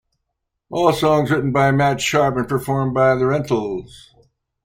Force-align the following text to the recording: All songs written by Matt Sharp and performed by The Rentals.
All 0.71 0.93
songs 0.93 1.29
written 1.29 1.51
by 1.51 1.69
Matt 1.69 2.01
Sharp 2.01 2.35
and 2.35 2.49
performed 2.49 2.95
by 2.95 3.13
The 3.13 3.27
Rentals. 3.27 4.15